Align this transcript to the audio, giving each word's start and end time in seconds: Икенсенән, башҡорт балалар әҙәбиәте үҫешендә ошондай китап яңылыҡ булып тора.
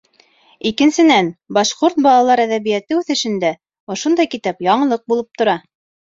Икенсенән, 0.69 1.29
башҡорт 1.57 1.99
балалар 2.05 2.41
әҙәбиәте 2.47 2.99
үҫешендә 3.01 3.53
ошондай 3.99 4.33
китап 4.35 4.67
яңылыҡ 4.71 5.07
булып 5.15 5.41
тора. 5.45 5.59